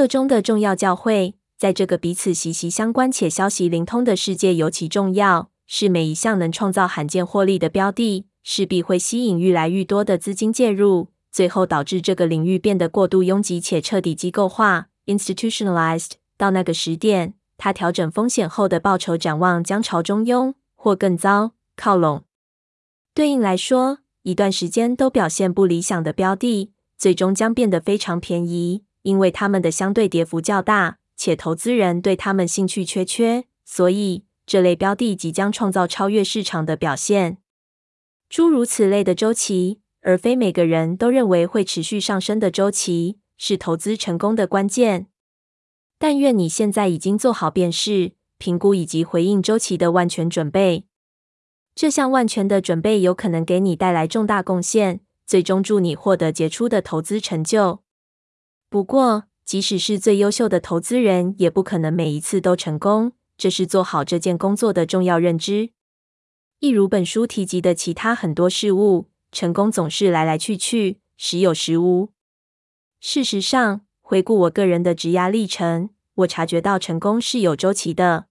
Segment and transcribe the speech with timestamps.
[0.00, 5.50] 个中的重要教会，在这个彼此息息相关且消息灵通的世界尤其重要。
[5.66, 16.12] 是每一项能创造罕见获利的标的，势必会吸引愈来愈多的资金介入，最后导致这个领域变得过度拥挤且彻底机构化 （institutionalized）。
[16.38, 22.24] 到那个时点，它调整风险后的报酬展望将朝中庸或更糟靠拢。
[23.12, 34.24] 对应来说，一段时间都表现不理想的标的，最终将变得非常便宜，因为他们的相对跌幅较大，且投资人对他们兴趣缺缺，所以。
[34.46, 37.38] 这类标的即将创造超越市场的表现，
[38.28, 45.06] 诸如此类的周期，而非每个人都认为会持续上升的周期，是投资成功的关键。
[46.00, 50.86] 但愿你现在已经做好辨识、评估以及回应周期的万全准备。
[51.76, 57.84] 这项万全的准备有可能给你带来重大贡献，最终助你获得杰出的投资成就。
[58.70, 63.12] 不过，即使是最优秀的投资人，也不可能每一次都成功。
[63.36, 65.70] 这是做好这件工作的重要认知。
[66.60, 72.10] 一如本书提及的其他很多事物，成功总是来来去去，时有时无。
[73.00, 78.26] 事实上，回顾我个人的职涯历程，我察觉到成功是有周期的。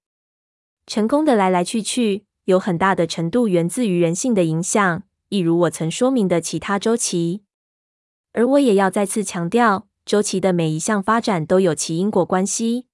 [0.88, 7.44] 成功的来来去去，有很大的程度源自于人性的影响，一如我曾说明的其他周期。
[8.32, 12.88] 而我也要再次强调，周期的每一项发展都有其因果关系。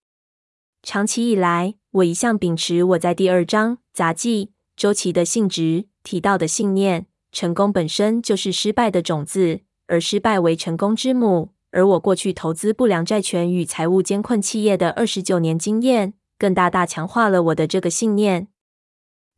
[0.83, 11.52] 长期以来，我一向秉持我在第二章杂记周期的性质提到的信念：成功本身就是失败的种子，而失败为成功之母。
[11.71, 18.49] 而我过去投资不良债权与财务艰困企业的二十九年经验，更大大强化了我的这个信念。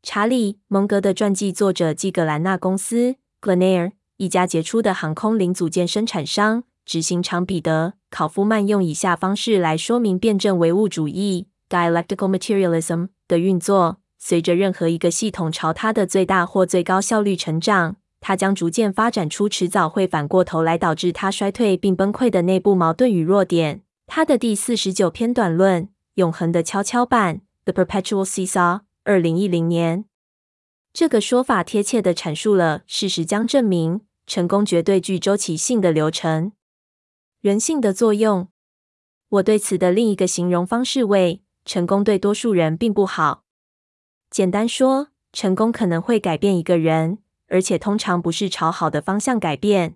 [0.02, 11.48] 查理·蒙格的传记作者继葛兰纳公司 （Glenair） 一家杰出的航空零组件生产商执行长彼得·考夫曼用以下方式来说明辩证唯物主义。
[11.70, 23.82] Dialectical materialism 的运作，随着任何一个系统朝它的最大或最高效率成长，它将逐渐发展出迟早会反过头来导致它衰退并崩溃的内部矛盾与弱点。
[24.06, 27.36] 他的第四十九篇短论《永恒的跷跷板》
[27.66, 30.06] The Perpetual Seesaw，二零一零年。
[30.94, 36.54] 这个说法贴切地阐述了事实将证明成功绝对具周期性的流程。
[37.48, 38.50] 人性的作用，
[39.30, 41.42] 我对此的另一个形容方式为。
[41.64, 43.46] 成功对多数人并不好。
[44.30, 49.96] 简单说，成功可能会改变一个人，而且通常不是朝好的方向改变。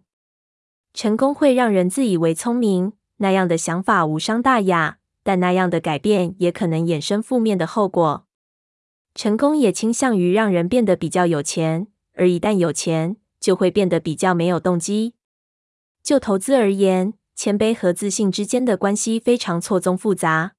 [0.94, 8.26] 成功会让人自以为聪明，那样的想法无伤大雅，但那样的改变也可能衍生负面的后果。
[9.14, 15.16] 成功也倾向于让人变得比较有钱，而一旦有钱，就会变得比较没有动机。
[16.02, 20.54] 就投资而言，谦卑和自信之间的关系非常错综复杂。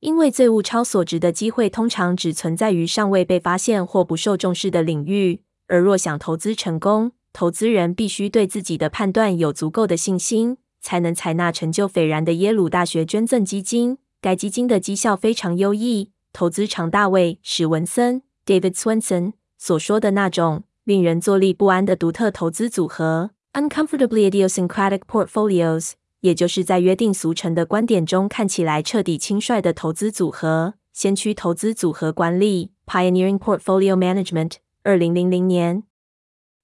[0.00, 13.98] 因为最物超所值的机会通常只存在于尚未被发现或不受重视的领域，而若想投资成功，投资人必须对自己的判断有足够的信心，才能采纳成就斐然的耶鲁大学捐赠基金。
[14.20, 25.92] 该基金的绩效非常优异，投资长大卫史文森 （David Swenson） 所说的那种令人坐立不安的独特投资组合 （uncomfortably idiosyncratic portfolios）。
[26.20, 34.52] 也就是在约定俗成的观点中看起来彻底轻率的投资组合，先驱投资组合管理 （Pioneering Portfolio Management）。
[34.84, 35.82] 二零零零年，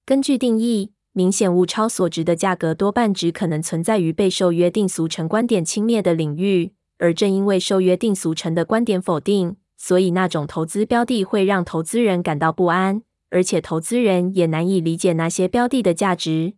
[0.04, 16.54] 根据定义，明显物超所值的价格多半只可能存在于被受约定俗成观点轻蔑的领域，而正因为受约定俗成的观点否定，所以那种投资标的会让投资人感到不安，而且投资人也难以理解那些标的的价值。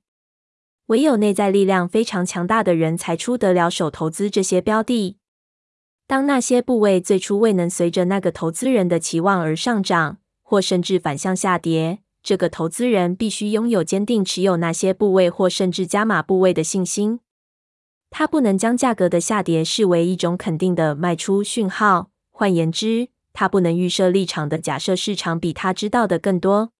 [0.90, 5.18] 唯有内在力量非常强大的人才出得了手投资这些标的。
[6.08, 17.20] 当那些部位最初未能随着那个投资人的期望而上涨，或甚至反向下跌，这个投资人必须拥有坚定持有那些部位或甚至加码部位的信心。
[18.10, 22.10] 他不能将价格的下跌视为一种肯定的卖出讯号。
[22.32, 26.72] 换言之，他不能预设立场的假设市场比他知道的更多。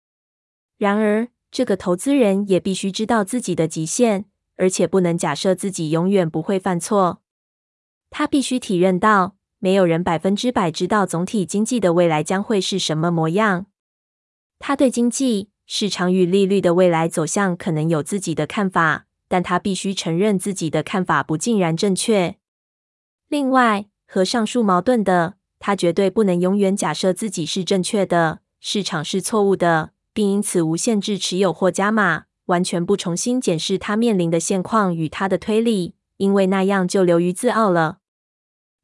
[0.76, 4.26] 然而，这个投资人也必须知道自己的极限，
[4.56, 7.22] 而且不能假设自己永远不会犯错。
[8.08, 13.66] 他必须体认到，没有人百分之百知道总体经济的未来将会是什么模样。
[14.58, 22.36] 他对经济、市场与利率的未来走向可能有自己的看法，但他必须承认自己的看法不尽然正确。
[23.28, 29.92] 另外，和上述矛盾的，他绝对不能永远假设自己是正确的，市场是错误的。
[30.12, 37.98] 并因此无限制持有或加码，完全不重新检视他面临的现况与他的推理，因为那样就流于自傲了。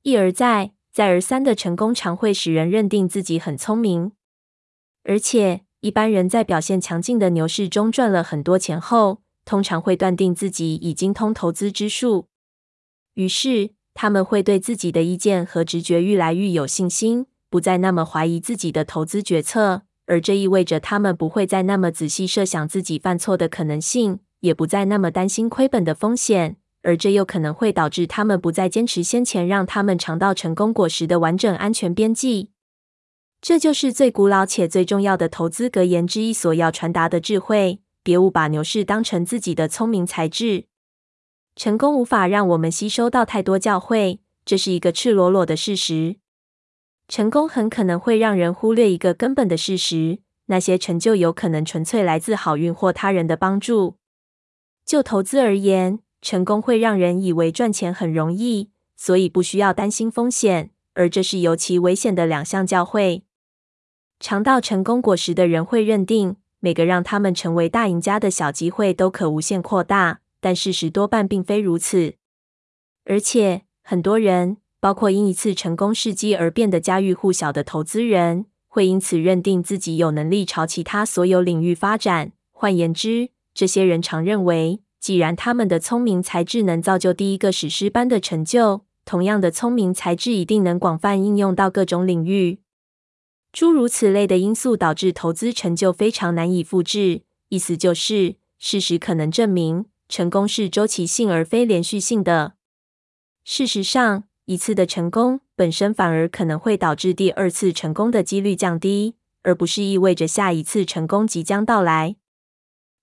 [0.03, 4.13] 一而再、再而三的成功常会使人认定自己很聪明，
[5.03, 12.29] 而且一般人在表现强劲的牛市中赚了很多钱后，通常会断定自己已精通投资之术，
[13.15, 19.83] 于是他们会对自己的意见和直觉愈来愈有信心，不再那么怀疑自己的投资决策。
[20.07, 26.57] 而这意味着他们不会再那么仔细设想自己犯错的可能性，也不再那么担心亏本的风险。
[26.83, 32.51] 而这又可能会导致他们不再坚持先前让他们尝到成功果实的完整安全边际。
[33.41, 40.67] 这就是最古老且最重要的投资格言之一所要传达的智慧：别误把牛市当成自己的聪明才智。
[41.57, 46.17] 成功无法让我们吸收到太多教诲，这是一个赤裸裸的事实。
[47.09, 53.97] 成功很可能会让人忽略一个根本的事实：那些成就有可能纯粹来自好运或他人的帮助。
[54.85, 63.23] 就投资而言，成功会让人以为赚钱很容易，所以不需要担心风险，而这是尤其危险的两项教诲。
[64.19, 72.15] 尝到成功果实的人会认定，每个让他们成为大赢家的小机会都可无限扩大，但事实多半并非如此。
[73.05, 74.57] 而且，很多人。
[74.81, 82.33] 包括因一次成功事迹而变得家喻户晓的投资人，会因此认定自己有能力朝其他所有领域发展。
[82.53, 92.59] 换言之，这些人常认为，既然他们的聪明才智能造就第一个史诗般的成就，同样的聪明才智一定能广泛应用到各种领域。
[93.53, 97.23] 诸如此类的因素导致投资成就非常难以复制。
[97.49, 102.55] 意思就是，事实可能证明，成功是周期性而非连续性的。
[103.45, 112.15] 事实上，一次的成功本身反而可能会导致第二次成功的几率降低，而不是意味着下一次成功即将到来。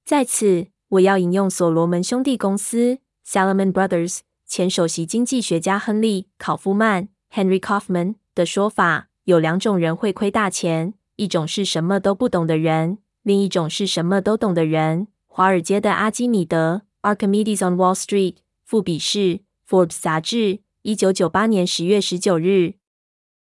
[0.06, 15.08] 在此，我要引用所罗门兄弟公司 （Salomon Brothers） 前首席经济学家亨利·考夫曼 （Henry Kaufman） 的说法：有两种人会亏大钱，一种是什么都不懂的人，另一种是什么都懂的人。
[15.28, 20.63] 华尔街的阿基米德 （Archimedes on Wall Street） 富比士 （Forbes） 杂志。
[20.84, 22.74] 一九九八年十月十九日，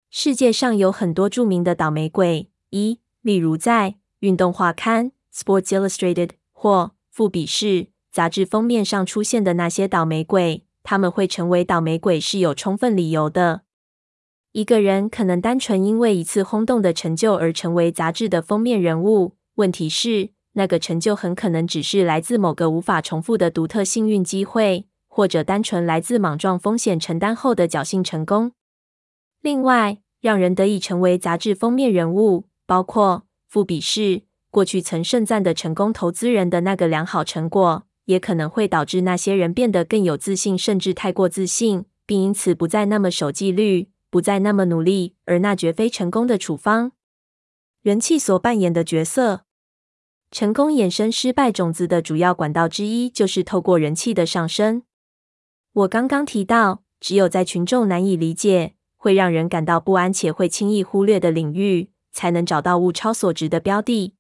[0.09, 2.49] 世界上有很多著名的倒霉鬼。
[2.71, 13.61] 一，例如在运动画刊 （Sports Illustrated） 或富比士杂志封面上出现的那些倒霉鬼，他们会成为倒霉鬼是有充分理由的。
[14.53, 24.87] 一个人可能单纯因为一次轰动的成就而成为杂志的封面人物，问题是那个成就很可能只是来自某个无法重复的独特幸运机会。
[25.19, 28.53] 或者单纯来自莽撞风险承担后的侥幸成功。
[29.41, 45.17] 另外，让人得以成为杂志封面人物，包括富比士过去曾盛赞的成功投资人的那个良好成果，也可能会导致那些人变得更有自信，甚至太过自信，并因此不再那么守纪律，不再那么努力。
[45.25, 46.93] 而那绝非成功的处方。
[47.83, 49.41] 人气所扮演的角色，
[50.31, 54.85] 成功衍生失败种子的主要管道之一，就是透过人气的上升。
[55.73, 64.15] 我刚刚提到，只有在群众难以理解、会让人感到不安且会轻易忽略的领域，才能找到物超所值的标的。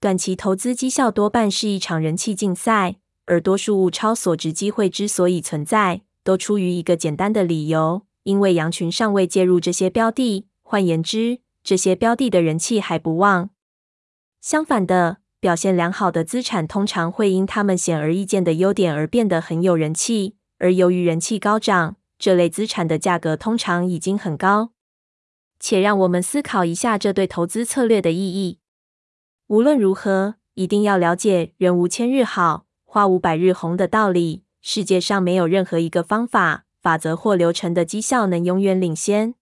[0.00, 2.96] 短期投资绩效多半是一场人气竞赛，
[3.26, 10.46] 而多数物超所值机会之所以存在，都出于一个简单的理由：因为羊群尚未介入这些标的。
[10.62, 13.50] 换言之，这些标的的人气还不旺。
[14.40, 20.36] 相反的，表现良好的资产通常会因他们显而易见的优点而变得很有人气。
[20.64, 24.70] 而由于人气高涨，这类资产的价格通常已经很高。
[25.60, 28.60] 且让我们思考一下这对投资策略的意义。
[29.48, 34.44] 无论如何，一定要了解“人无千日好，花无百日红”的道理。
[34.62, 39.34] 世界上没有任何一个方法、法则或流程的绩效能永远领先。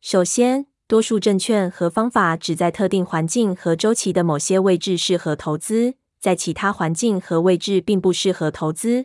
[0.00, 9.04] 首先，多数证券和方法只在特定环境和周期的某些位置适合投资，在其他环境和位置并不适合投资。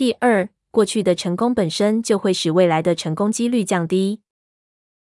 [0.00, 4.22] 第二，过去的成功本身就会使未来的成功几率降低。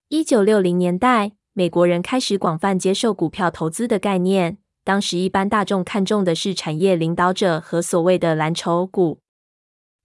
[0.08, 4.58] 一九六零年代，美国人开始广泛接受股票投资的概念。
[4.84, 9.18] 当时，一般大众看重的是产业领导者和所谓的蓝筹股。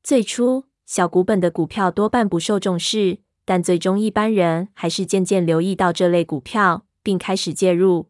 [0.02, 8.10] 最初，小股本的股票多半不受重视，但最终一般人还是渐渐留意到这类股票，并开始介入。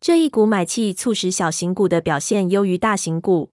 [0.00, 3.51] 这一股买气促使小型股的表现优于大型股。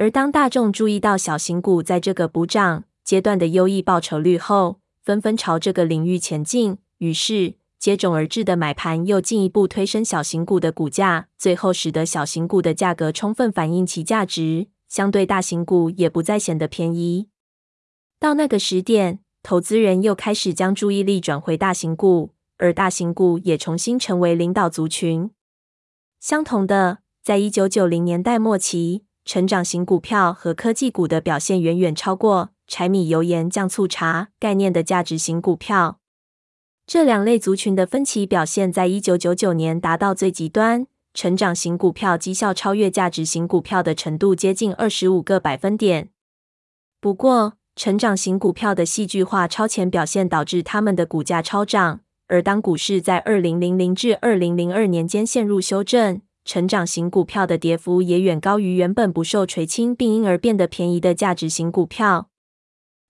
[0.00, 6.78] 而当大众注意到小型股在这个补涨阶段的优异报酬率后，纷纷朝这个领域前进。
[6.98, 14.68] 于是，接踵而至的买盘又进一步推升小型股的股价，最后使得小型股的价格充分反映其价值。
[14.86, 17.28] 相对大型股也不再显得便宜。
[18.20, 25.28] 到那个时点，投资人又开始将注意力转回大型股，而大型股也重新成为领导族群。
[26.20, 36.00] 相同的，在一九九零年代末期，成长型股票和科技股的表现远远超过柴米油盐酱醋茶概念的价值型股票。
[36.86, 40.86] 这两类族群的分歧表现在一九九九年达到最极端。
[41.12, 46.08] 成长型股票绩效超越价值型股票的程度接近二十五个百分点。
[46.98, 52.00] 不过，成长型股票的戏剧化超前表现导致他们的股价超涨。
[52.28, 62.30] 而当股市在二零零零至二零零二年间陷入修正，成长型股票的跌幅也远高于原本不受垂青，并因而变得便宜的价值型股票。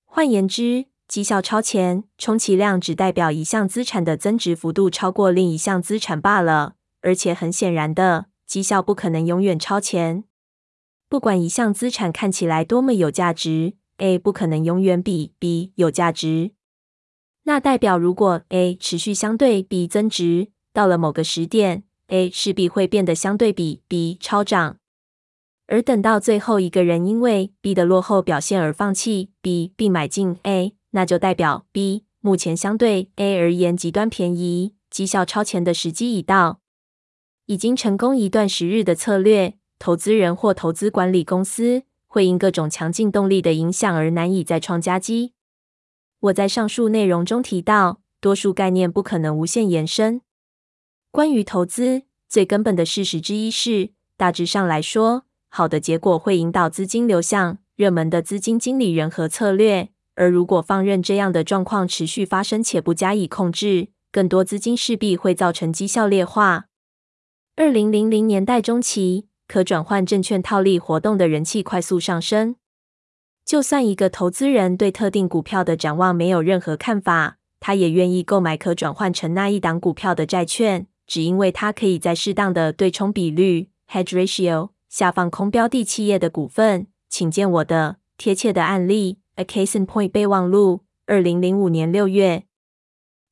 [0.04, 6.75] 换言之，绩效超前，充其量只代表一项资产的增值幅度超过另一项资产罢了。
[7.00, 10.25] 而且很显然的，绩效不可能永远超前。
[11.09, 16.50] 不管一项资产看起来多么有价值，A 不可能永远比 B 有价值。
[17.45, 24.77] 那代表，如果 A 持续相对 B 增值，到了某个时点，A 势必会变得相对比 B 超涨。
[25.67, 36.61] 而等到最后一个人因为 B 的落后表现而放弃 B 并买进 A，那就代表 B 目前相对 A 而言极端便宜，绩效超前的时机已到。
[37.47, 45.33] 已经成功一段时日的策略，投资人或投资管理公司会因各种强劲动力的影响而难以再创佳绩。
[46.21, 50.23] 我在上述内容中提到，多数概念不可能无限延伸。
[51.11, 66.67] 关于投资，最根本的事实之一是，大致上来说，好的结果会引导资金流向热门的资金经理人和策略，而如果放任这样的状况持续发生且不加以控制，更多资金势必会造成绩效劣化。
[67.57, 72.57] 二零零零年代中期，可转换证券套利活动的人气快速上升。
[73.45, 86.87] 就算一个投资人对特定股票的展望没有任何看法，他也愿意购买可转换成那一档股票的债券，只因为它可以在适当的对冲比率 （hedge ratio） 下放空标的企业的股份。
[87.09, 92.45] 请见我的贴切的案例《A Case in Point》备忘录，二零零五年六月。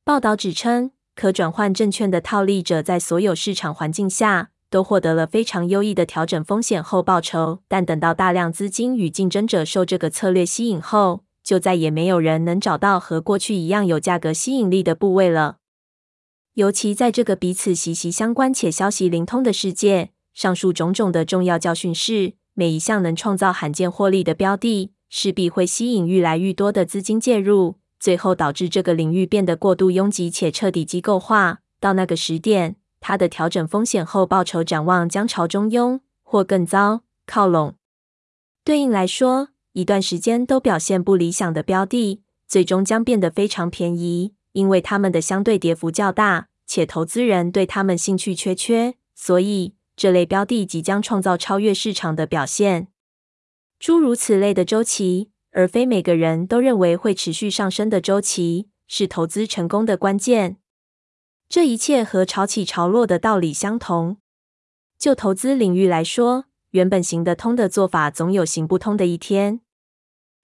[0.03, 0.91] 报道指称。
[1.19, 15.57] 可转换证券的套利者在所有市场环境下都获得了非常优异的调整风险后报酬，但等到大量资金与竞争者受这个策略吸引后，就再也没有人能找到和过去一样有价格吸引力的部位了。
[16.57, 27.75] 尤其在这个彼此息息相关且消息灵通的世界，上述种种的重要教训是：每一项能创造罕见获利的标的，势必会吸引愈来愈多的资金介入。
[27.99, 31.59] 最后导致这个领域变得过度拥挤且彻底机构化。
[31.79, 37.75] 到那个时点，它的调整风险后报酬展望将朝中庸或更糟靠拢。
[38.63, 48.95] 对应来说，一段时间都表现不理想的标的，最终将变得非常便宜，因为他们的相对跌幅较大，且投资人对他们兴趣缺缺。
[49.13, 52.87] 所以，这类标的即将创造超越市场的表现。
[53.79, 55.31] 诸如此类的周期。
[55.51, 60.57] 而非每个人都认为会持续上升的周期是投资成功的关键。
[61.49, 64.17] 这一切和潮起潮落的道理相同。
[64.99, 69.61] 就投资领域来说，原本行得通的做法总有行不通的一天。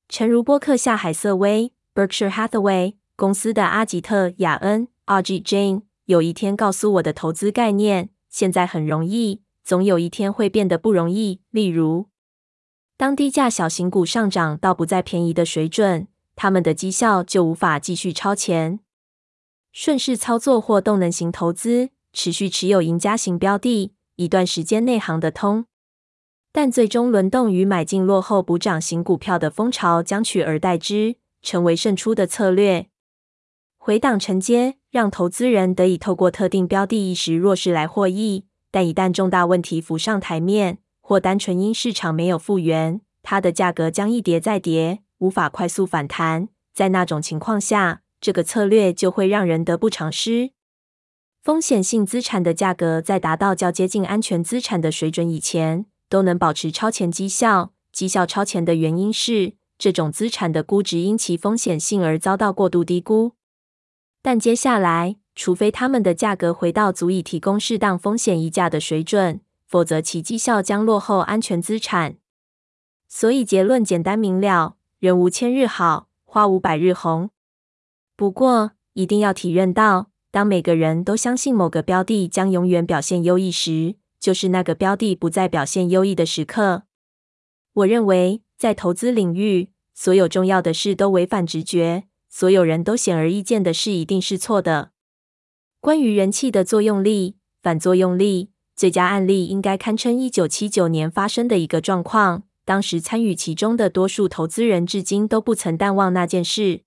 [0.10, 11.40] 诚如波克夏海瑟威 （Berkshire Hathaway） 公司的阿吉特·雅恩 （Ajit Jain） 有一天告诉我的投资概念：现在很容易，总有一天会变得不容易。
[11.50, 12.10] 例如，
[12.98, 18.82] 当低价小型股上涨到不再便宜的水准，他们的绩效就无法继续超前。
[19.72, 25.66] 顺势操作或动能型投资，持续持有赢家型标的，一段时间内行得通。
[26.52, 32.90] 但最终轮动与买进落后补涨型股票的风潮将取而代之，成为胜出的策略。
[33.86, 46.48] 回档承接，让投资人得以透过特定标的一时弱势来获益，但一旦重大问题浮上台面，或单纯因市场没有复原，它的价格将一跌再跌，无法快速反弹。
[46.74, 50.52] 在那种情况下，这个策略就会让人得不偿失。
[51.42, 57.74] 风险性资产的价格在达到较接近安全资产的水准以前，都能保持超前绩效。
[57.92, 63.34] 绩效超前的原因是，这种资产的估值因其风险性而遭到过度低估。
[64.24, 69.42] 但接下来，除非他们的价格回到足以提供适当风险溢价的水准。
[69.68, 72.16] 否则，其绩效将落后安全资产。
[73.08, 77.32] 所以结论简单明了：人无千日好，花无百日红。
[78.16, 86.84] 不过，一定要体认到，当每个人都相信某个标的将永远表现优异时，就是那个标的不再表现优异的时刻。
[87.74, 92.04] 我认为，在投资领域，所有重要的事都违反直觉，
[92.36, 94.90] 所有人都显而易见的事一定是错的。
[95.80, 102.42] 关于人气的作用力、反作用力，最佳案例应该堪称一九七九年发生的一个状况。
[102.66, 106.82] 当时参与其中的多数投资人至今都不曾淡忘那件事。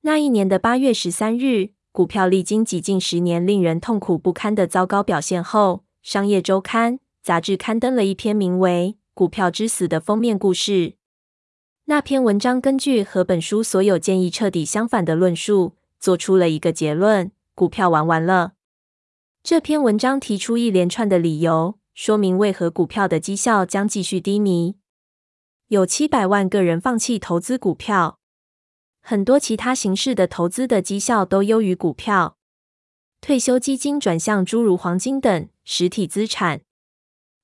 [0.00, 10.94] 那一年的八月十三日，股票历经几近十年令人痛苦不堪的糟糕表现后，《商业周刊》杂志刊登了一篇名为《股票之死》的封面故事。
[11.86, 17.30] 那篇文章根据和本书所有建议彻底相反的论述，做出了一个结论。
[17.54, 18.54] 股票玩完了。
[19.42, 24.76] 这篇文章提出一连串的理由，说明为何股票的绩效将继续低迷。
[25.68, 28.18] 有七百万个人放弃投资股票，
[29.02, 32.38] 很多其他形式的投资的绩效都优于股票。
[33.20, 36.62] 退休基金转向诸如黄金等实体资产。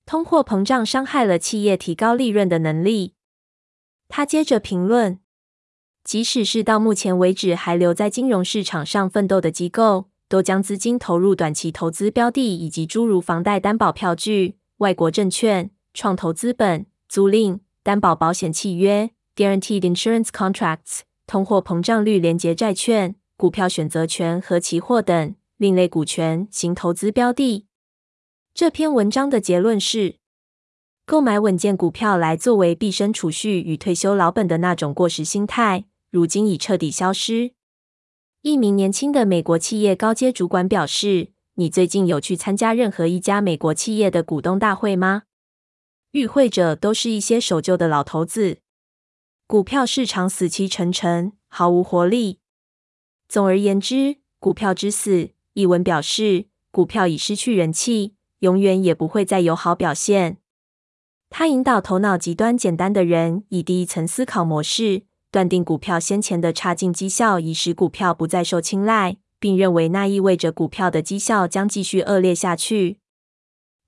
[0.06, 3.12] 通货膨胀伤害了企业提高利润的能力。
[4.10, 5.18] 他接着评论。
[6.02, 27.66] 即使是到目前为止还留在金融市场上奋斗的机构，都将资金投入短期投资标的，以及诸如房贷担保票据、外国证券、创投资本、租赁、担保保险契约 （Guaranteed Insurance Contracts）、通货膨胀率连结债券、股票选择权和期货等另类股权型投资标的。
[28.54, 30.19] 这篇文章的结论是。
[31.10, 37.50] 购买稳健股票来作为毕生储蓄与退休老本的那种过时心态，如今已彻底消失。
[38.42, 45.24] 一名年轻的美国企业高阶主管表示：“你最近有去参加任何一家美国企业的股东大会吗？
[46.12, 48.58] 与会者都是一些守旧的老头子。
[49.48, 52.38] 股票市场死气沉沉，毫无活力。
[53.28, 60.36] 总而言之，股票之死。”一文表示，股票已失去人气，永远也不会再有好表现。
[61.30, 72.98] 他引导头脑极端简单的人以第一层思考模式断定股票先前的差劲绩效已使股票不再受青睐，并认为那意味着股票的绩效将继续恶劣下去。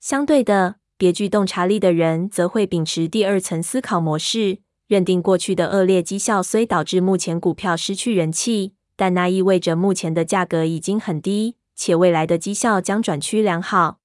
[0.01, 13.99] 相对的，别具洞察力的人则会秉持第二层思考模式，认定过去的恶劣绩效虽导致目前股票失去人气，但那意味着目前的价格已经很低，且未来的绩效将转趋良好。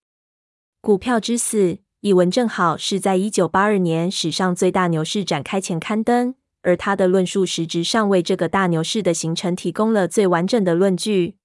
[0.82, 1.78] 股票之死。
[2.08, 11.36] 一文正好是在一九八二年史上最大牛市展开前刊登，而他的论述实质上为这个大牛市的形成提供了最完整的论据。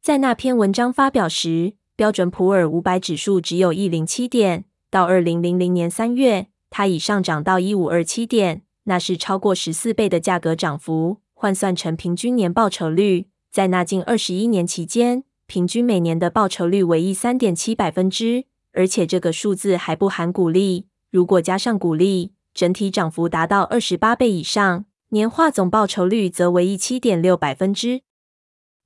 [0.00, 18.44] 在那篇文章发表时，标准普尔五百指数只有一零七点，到二零零零年三月，它已上涨到一五二七点，那是超过十四倍的价格涨幅，换算成平均年报酬率，在那近二十一年期间，平均每年的报酬率为一三点七百分之。
[18.72, 28.02] 而且这个数字还不含股利，如果加上股利，整体涨幅达到二十八倍以上，年化总报酬率则为一七点六百分之。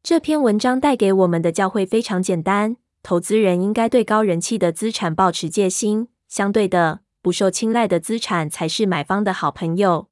[0.02, 10.08] 这篇文章带给我们的教诲非常简单：投资人应该对高人气的资产保持戒心，相对的，不受青睐的资产才是买方的好朋友。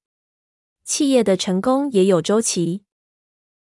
[0.85, 2.83] 企业的成功也有周期，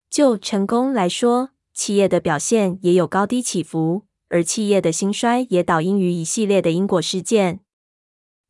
[0.09, 4.03] 就成功来说，企业的表现也有高低起伏。
[4.33, 7.59] 而企业的兴衰也导因于一系列的因果事件。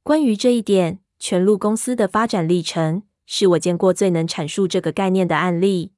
[0.01, 5.91] 关于这一点，全录公司的发展历程是我见过最能阐述这个概念的案例。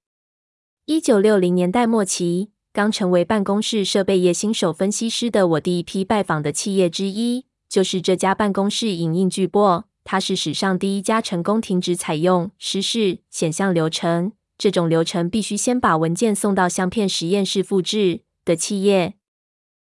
[0.85, 9.83] 一九六零年代末期，刚成为办公室设备业新手分析师的我，第一批拜访的企业之一就是这家办公室影印巨擘。
[10.03, 19.13] 它是史上第一家成功停止采用湿式显像流程，这种流程必须先把文件送到相片实验室复制的企业。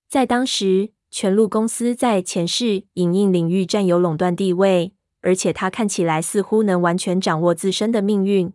[0.09, 8.53] 在当时，全录公司在前世影印领域占有垄断地位，而且它看起来似乎能完全掌握自身的命运。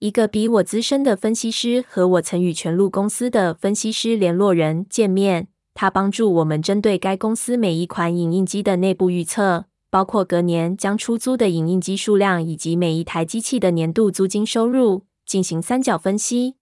[0.00, 16.56] 一个比我资深的分析师和我曾与全录公司的分析师联络人见面，他帮助我们针对该公司每一款影印机的内部预测，包括隔年将出租的影印机数量以及每一台机器的年度租金收入，进行三角分析。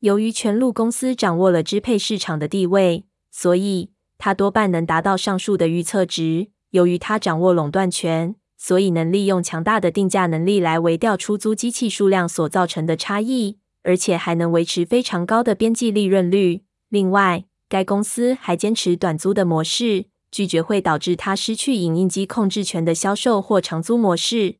[0.00, 6.48] 由于全路公司掌握了支配市场的地位，所以他多半能达到上述的预测值。
[6.70, 16.62] 由于他掌握垄断权，所以能利用强大的定价能力来微调出租机器数量所造成的差异，而且还能维持非常高的边际利润率。
[16.88, 24.58] 另外，该公司还坚持短租的模式，拒绝会导致他失去影印机控制权的销售或长租模式。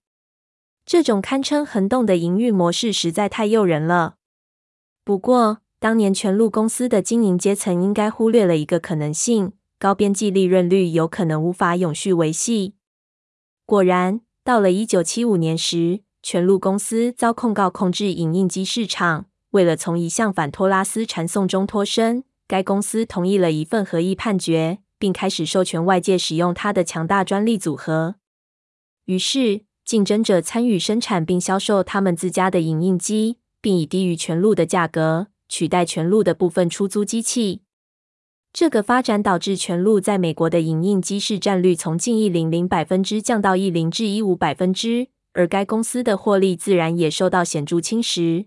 [0.85, 4.17] 这种堪称恒动的营运模式实在太诱人了。
[5.09, 12.75] 不过，当年全路公司的经营阶层应该忽略了一个可能性：高边际利润率有可能无法永续维系。
[13.65, 19.25] 果然，到了一九七五年时，全路公司遭控告控制影印机市场。
[19.53, 28.17] 为了从一项反托拉斯缠讼中脱身，该公司同意了一份合议判决，并开始授权外界使用它的强大专利组合。
[29.07, 37.63] 于是，竞争者参与生产并销售他们自家的影印机，并以低于全路的价格取代全路的部分出租机器。
[38.53, 48.47] 这个发展导致全路在美国的影印机市占率从近一零零百分之降到一零至一五百分之，而该公司的获利自然也受到显著侵蚀。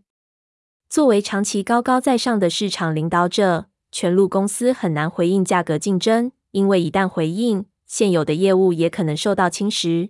[0.89, 10.09] 作为长期高高在上的市场领导者，全路公司很难回应价格竞争，因为一旦回应，现有的业务也可能受到侵蚀。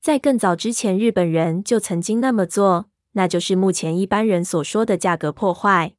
[0.00, 5.94] 在更早之前，日本人就曾经那么做，那就是目前一般人所说的价格破坏。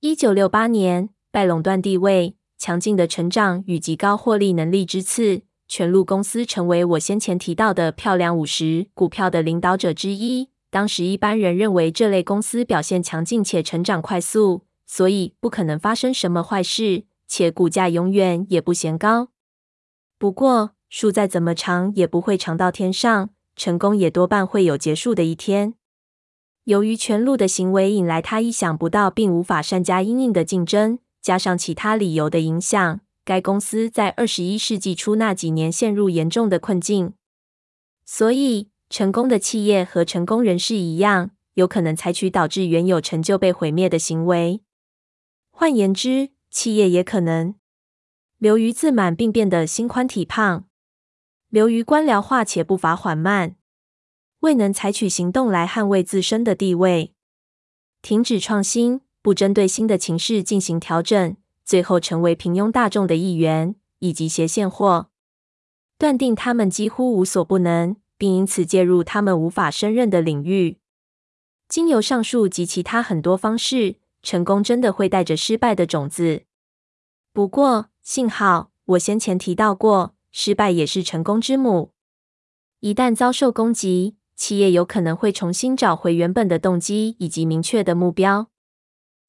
[0.00, 10.48] 一九六八年，拜垄断地位、强劲的成长与极高获利能力之赐，全路公司成为我先前提到的漂亮五十股票的领导者之一。
[10.70, 19.28] 当时一般人认为这类公司表现强劲且成长快速，所以不可能发生什么坏事，且股价永远也不嫌高。
[20.16, 25.74] 不过树再怎么长也不会长到天上，成功也多半会有结束的一天。
[26.70, 37.14] 由于全路的行为引来他意想不到并无法善加因应的竞争，加上其他理由的影响，该公司在二十一世纪初那几年陷入严重的困境。
[38.04, 38.70] 所以。
[38.88, 44.62] 成功的企业和成功人士一样，有可能采取导致原有成就被毁灭的行为。
[45.52, 47.54] 换言之，企业也可能
[48.38, 50.64] 流于自满并变得心宽体胖，
[51.50, 53.54] 流于官僚化且步伐缓慢，
[54.40, 57.14] 未能采取行动来捍卫自身的地位，
[58.02, 65.10] 停止创新，不针对新的情势进行调整，最后成为平庸大众的一员，以及斜线货，
[65.96, 67.96] 断定他们几乎无所不能。
[68.20, 70.76] 并因此介入他们无法胜任的领域。
[71.70, 76.42] 经由上述及其他很多方式，成功真的会带着失败的种子。
[77.32, 81.92] 不过，幸好我先前提到过，失败也是成功之母。
[82.80, 88.46] 一旦遭受攻击，企业有可能会重新找回原本的动机以及明确的目标。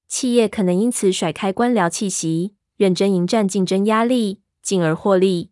[0.08, 5.52] 企业可能因此甩开官僚气息，认真迎战竞争压力，进而获利。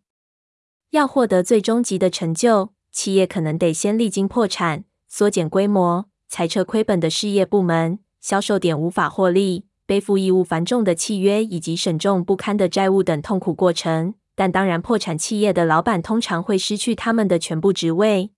[0.92, 2.72] 要获得最终极的成就。
[2.90, 14.14] 企业可能得先历经破产、缩减规模、裁撤亏本的事业部门、销售点无法获利、背负义务繁重的契约以及沈重不堪的债务等痛苦过程。
[14.34, 18.30] 但当然，破产企业的老板通常会失去他们的全部职位。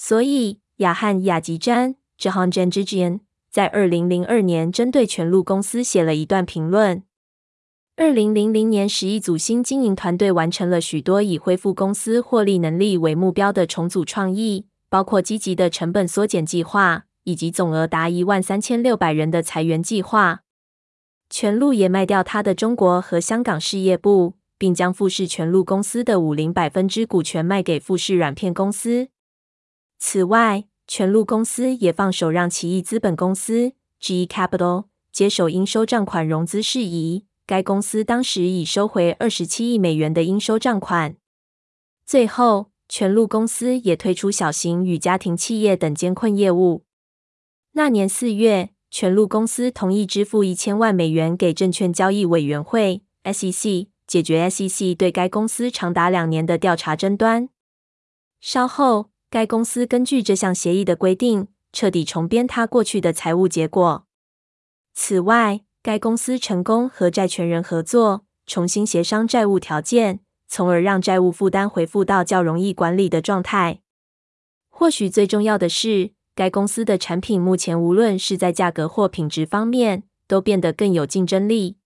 [0.00, 3.18] 所以，雅翰·雅吉詹 （Jahan Janjigian）
[3.50, 7.02] 在二零零二年针对全录公司写了一段评论。
[7.96, 20.42] 二零零零年十，一组新经营团队完成了许多以恢复公司获利能力为目标的重组创意，包括积极的成本缩减计划以及总额达一万三千六百人的裁员计划。
[21.28, 29.08] 全录也卖掉他的中国和香港事业部，并将富士全录公司的五零百分之股权卖给富士软片公司。
[29.98, 37.26] 此外，全路公司也放手让奇异资本公司 GE Capital 接手应收账款融资事宜。
[37.44, 41.16] 该公司当时已收回二十七亿美元的应收账款。
[42.04, 46.84] 最后，全路公司也退出小型与家庭企业等艰困业务。
[47.72, 57.48] 那年四月，全路公司同意支付一千万美元给证券交易委员会 （SEC） 解决 SEC 对该公司长达两年的调查争端。
[58.40, 64.06] 稍后，该公司根据这项协议的规定，彻底重编它过去的财务结果。
[64.94, 73.82] 此外，该公司成功和债权人合作，重新协商债务条件，从而让债务负担恢复到较容易管理的状态。
[74.70, 81.76] 或许最重要的是，该公司的产品目前无论是在价格或品质方面，都变得更有竞争力。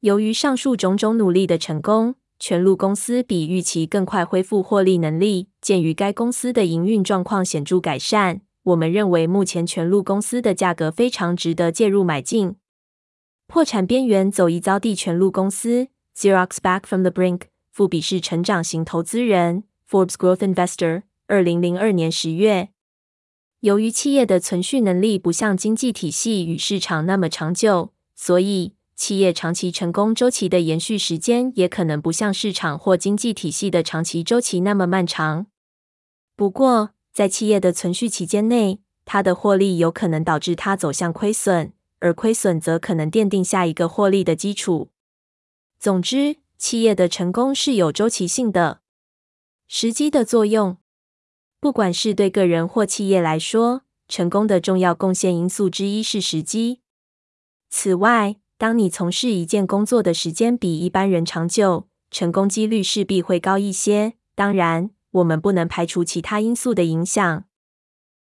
[0.00, 5.50] 由于上述种种努力的成功，全路公司比预期更快恢复获利能力。
[5.60, 12.56] 鉴于该公司的营运状况显著改善，我们认为目前全路公司的价格非常值得介入买进。
[13.46, 17.42] 破产边缘走一遭地全路公司，Xerox Back from the Brink。
[17.70, 21.02] 富比士成长型投资人，Forbes Growth Investor。
[21.26, 22.70] 二零零二年十月，
[23.60, 35.46] 由于企业的存续能力不像经济体系与市场那么长久，所以企业长期成功周期的延续时间也可能不像市场或经济体系的长期周期那么漫长。
[36.36, 41.72] 不过，在企业的存续期间内，它的获利有可能导致它走向亏损。
[42.00, 44.90] 而亏损则可能奠定下一个获利的基础。
[45.78, 48.80] 总之，企业的成功是有周期性的。
[49.66, 50.76] 时机的作用，
[51.58, 56.80] 不管是对个人或企业来说，成功的重要贡献因素之一是时机。
[57.70, 64.12] 此外，当你从事一件工作的时间比一般人长久，成功几率势必会高一些。
[64.34, 67.44] 当然，我们不能排除其他因素的影响。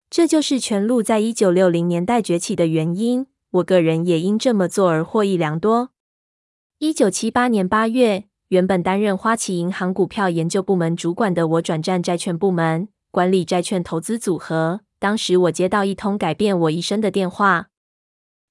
[0.10, 3.28] 这就是全路在一九六零年代崛起的原因。
[3.52, 5.92] 我个人也因这么做而获益良多。
[6.80, 14.82] 一九七八年八月，原本担任花旗银行股票研究部门主管的我转战债券部门，管理债券投资组合。
[15.00, 17.70] 当时我接到一通改变我一生的电话。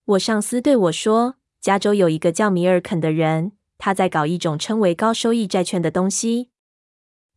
[0.07, 6.51] 我上司对我说，加州有一个叫米尔肯的人，他在搞一种称为高收益债券的东西。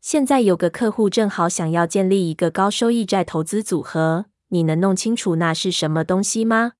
[0.01, 6.73] 现在有个客户正好想要建立一个高收益债投资组合，你能弄清楚那是什么东西吗？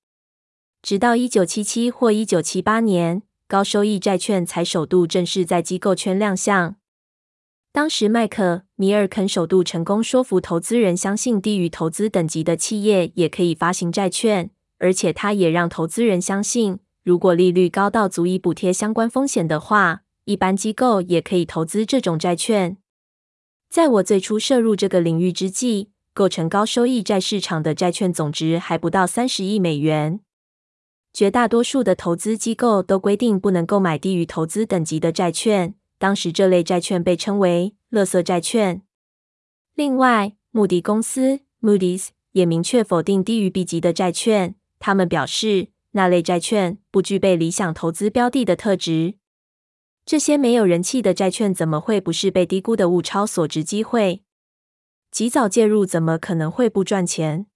[0.81, 6.75] 直到一九七七或一九七八年，高收益债券才首度正式在机构圈亮相。
[7.71, 22.76] 当时，麦克·米尔肯首度成功说服投资人相信，低于投资等级的企业也可以发行债券，而且他也让投资人相信，如果利率高到足以补贴相关风险的话，一般机构也可以投资这种债券。
[23.70, 30.20] 在我最初涉入这个领域之际，构成高收益债市场的债券总值还不到三十亿美元。
[31.13, 35.76] 绝大多数的投资机构都规定不能购买低于投资等级的债券。
[35.98, 38.82] 当时这类债券被称为“垃圾债券”。
[39.76, 44.56] 另外，穆迪公司 （Moody's） 也明确否定低于 B 级的债券。
[44.78, 49.15] 他们表示，那类债券不具备理想投资标的的特质。
[50.05, 54.21] 这些没有人气的债券怎么会不是被低估的物超所值机会？
[55.12, 57.47] 及早介入怎么可能会不赚钱？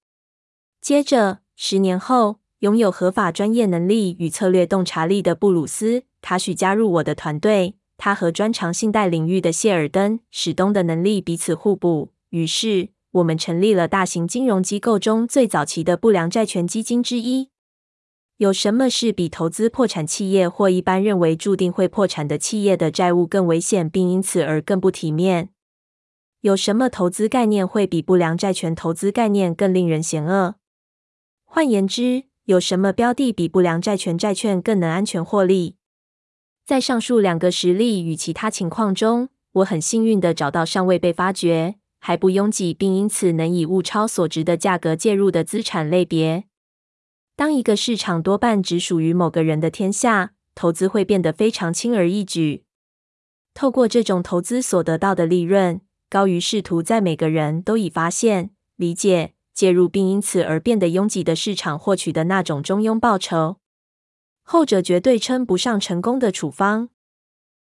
[0.81, 2.41] 接着，十年后。
[2.61, 7.73] 拥有合法专业能力与策略洞察力的布鲁斯·卡许加入我的团队。
[7.97, 12.11] 他和专长信贷领域的谢尔登·史东的能力彼此互补。
[12.29, 17.50] 于是，我们成立了大型金融机构中最早期的不良债权基金之一。
[18.41, 25.49] 有什么事比投资破产企业或一般认为注定会破产的企业的债务更危险，并因此而更不体面？
[26.39, 30.55] 有什么投资概念会比不良债权投资概念更令人嫌恶？
[31.45, 35.75] 换言之，有什么标的比不良债权债券更能安全获利？
[36.65, 46.45] 在上述两个实例与其他情况中，我很幸运地找到尚未被发掘、还不拥挤，并因此能以物超所值的价格介入的资产类别。
[47.41, 52.65] 当一个市场多半只属于某个人的天下，投资会变得非常轻而易举。
[53.55, 59.33] 透过这种投资所得到的利润，高于试图在每个人都已发现、理解。
[59.55, 63.57] 介入并因此而变得拥挤的市场获取的那种中庸报酬，
[64.43, 66.89] 后者绝对称不上成功的处方。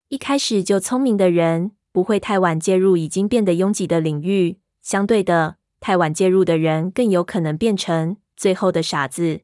[0.08, 9.42] 一开始就聪明的人不会太晚介入已经变得拥挤的领域，相对的，太晚介入的人更有可能变成最后的傻子。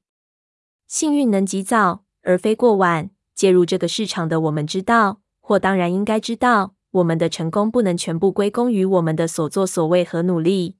[0.94, 10.76] 幸运能及早而非过晚介入这个市场的我们知道，或当然应该知道，我们的成功不能全部归功于我们的所作所为和努力。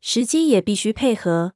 [0.00, 1.52] 时机也必须配合，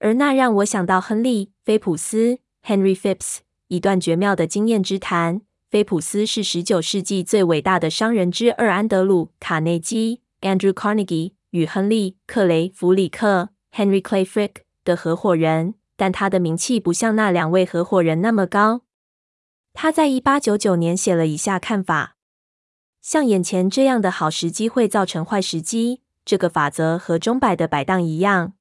[0.00, 3.36] 而那让我想到亨利·菲普斯 （Henry Phipps）
[3.68, 5.42] 一段绝妙的经验之谈。
[5.70, 18.80] 菲普斯是十九世纪最伟大的商人之二，安德鲁·卡内基 （Andrew Carnegie） 与亨利·克雷弗里克 （Henry Clay Frick） 的合伙人，但他的名气不像那两位合伙人那么高。
[19.74, 22.16] 他在一八九九年写了以下看法：
[23.02, 26.00] 像眼前这样的好时机会造成坏时机。
[26.24, 28.54] 这个法则和钟摆的摆荡一样，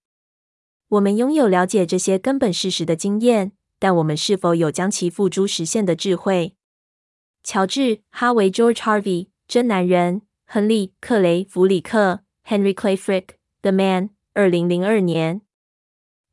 [0.89, 6.57] 我们拥有了解这些根本事实的经验，但我们是否有将其付诸实现的智慧？
[7.41, 15.41] 乔治·哈维 （George Harvey） 真男人，亨利·克雷弗里克 （Henry Clay Frick）The Man，二零零二年。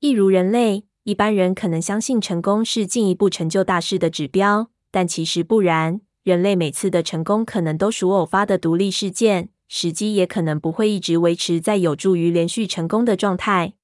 [0.00, 6.00] 一如人类，一般人可能相信成功是进一步成就大事的指标，但其实不然。
[6.24, 9.50] 人类每次的成功可能都属偶发的独立事件。
[9.68, 13.74] 时机也可能不会一直维持在有助于连续成功的状态。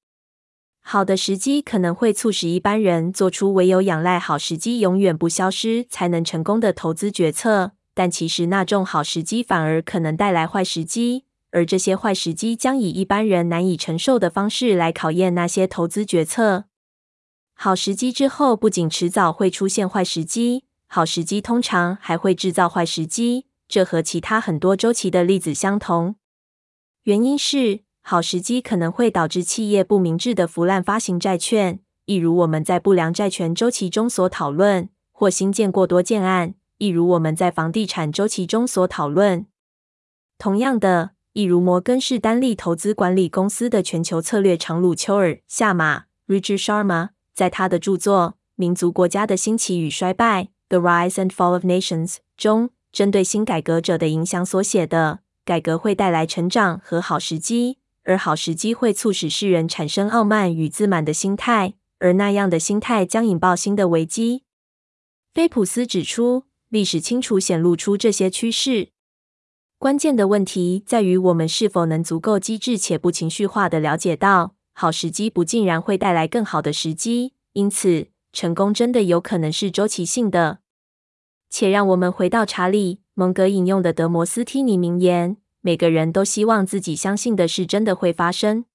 [0.81, 16.65] 好的时机可能会促使一般人做出唯有仰赖好时机永远不消失才能成功的投资决策，但其实那种好时机反而可能带来坏时机，而这些坏时机将以一般人难以承受的方式来考验那些投资决策。
[17.63, 23.45] 好时机之后，不仅迟早会出现坏时机，好时机通常还会制造坏时机。
[23.69, 26.15] 这和其他很多周期的例子相同，
[27.03, 39.45] 原因是好时机可能会导致企业不明智的腐烂发行债券，一如我们在不良债权周期中所讨论；或新建过多建案，一如我们在房地产周期中所讨论。
[40.37, 64.43] 同样的，一如摩根士丹利投资管理公司的全球策略长鲁丘尔夏马 Richard Sharma 在他的著作《民族国家的兴起与衰败》（The Rise and Fall of Nations） 中，针对新改革者的影响所写的：“改革会带来成长和好时机，而好时机会促使世人产生傲慢与自满的心态，而那样的心态将引爆新的危机。”
[65.33, 68.89] 菲普斯指出，历史清楚显露出这些趋势。
[69.79, 77.33] 关键的问题在于，我们是否能足够机智且不情绪化地了解到，好时机不尽然会带来更好的时机。
[77.53, 80.59] 因此，成功真的有可能是周期性的。
[81.49, 88.65] 且让我们回到查理·蒙格引用的德摩斯汀尼名言：“每个人都希望自己相信的事真的会发生。”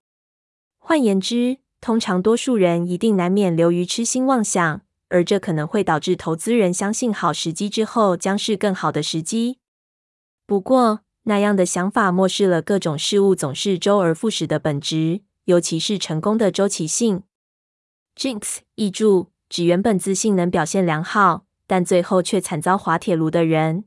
[0.78, 9.58] 换言之，通常多数人一定难免流于痴心妄想，而这可能会导致投资人相信好时机之后将是更好的时机。
[10.46, 17.22] 不过，那样的想法漠视了各种事物总是周而复始的本质，尤其是成功的周期性。
[18.14, 23.84] Jinx 译注：指原本自信能表现良好，但最后却惨遭滑铁卢的人。